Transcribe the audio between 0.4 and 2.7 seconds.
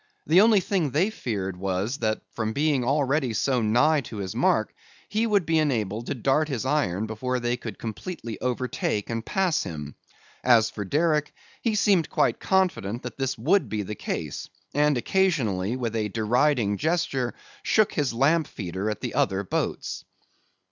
only thing they feared, was, that from